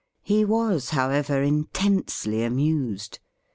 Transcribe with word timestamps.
He 0.23 0.43
was, 0.43 0.89
however, 0.89 1.43
intensely 1.43 2.41
amused. 2.41 3.19